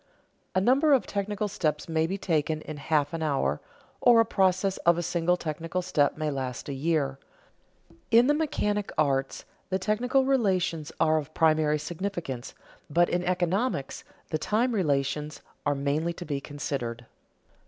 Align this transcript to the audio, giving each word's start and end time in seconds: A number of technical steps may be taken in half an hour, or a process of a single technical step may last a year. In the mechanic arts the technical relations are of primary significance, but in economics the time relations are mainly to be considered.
A 0.55 0.59
number 0.59 0.93
of 0.93 1.05
technical 1.05 1.47
steps 1.47 1.87
may 1.87 2.07
be 2.07 2.17
taken 2.17 2.61
in 2.61 2.77
half 2.77 3.13
an 3.13 3.21
hour, 3.21 3.61
or 4.01 4.19
a 4.19 4.25
process 4.25 4.77
of 4.77 4.97
a 4.97 5.03
single 5.03 5.37
technical 5.37 5.83
step 5.83 6.17
may 6.17 6.31
last 6.31 6.67
a 6.67 6.73
year. 6.73 7.19
In 8.09 8.25
the 8.25 8.33
mechanic 8.33 8.91
arts 8.97 9.45
the 9.69 9.77
technical 9.77 10.25
relations 10.25 10.91
are 10.99 11.19
of 11.19 11.35
primary 11.35 11.77
significance, 11.77 12.55
but 12.89 13.09
in 13.09 13.23
economics 13.23 14.03
the 14.31 14.39
time 14.39 14.73
relations 14.73 15.41
are 15.67 15.75
mainly 15.75 16.13
to 16.13 16.25
be 16.25 16.41
considered. 16.41 17.05